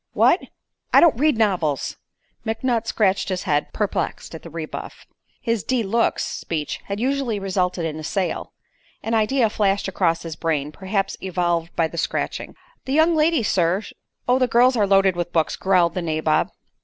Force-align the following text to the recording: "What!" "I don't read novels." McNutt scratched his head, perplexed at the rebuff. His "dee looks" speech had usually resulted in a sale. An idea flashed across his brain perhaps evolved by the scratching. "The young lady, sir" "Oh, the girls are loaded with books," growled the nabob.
"What!" 0.13 0.39
"I 0.91 0.99
don't 0.99 1.19
read 1.19 1.37
novels." 1.37 1.97
McNutt 2.43 2.87
scratched 2.87 3.29
his 3.29 3.43
head, 3.43 3.71
perplexed 3.71 4.33
at 4.33 4.41
the 4.41 4.49
rebuff. 4.49 5.05
His 5.39 5.63
"dee 5.63 5.83
looks" 5.83 6.25
speech 6.25 6.77
had 6.85 6.99
usually 6.99 7.37
resulted 7.37 7.85
in 7.85 7.99
a 7.99 8.03
sale. 8.03 8.51
An 9.03 9.13
idea 9.13 9.47
flashed 9.47 9.87
across 9.87 10.23
his 10.23 10.35
brain 10.35 10.71
perhaps 10.71 11.17
evolved 11.21 11.69
by 11.75 11.87
the 11.87 11.99
scratching. 11.99 12.55
"The 12.85 12.93
young 12.93 13.15
lady, 13.15 13.43
sir" 13.43 13.83
"Oh, 14.27 14.39
the 14.39 14.47
girls 14.47 14.75
are 14.75 14.87
loaded 14.87 15.15
with 15.15 15.31
books," 15.31 15.55
growled 15.55 15.93
the 15.93 16.01
nabob. 16.01 16.49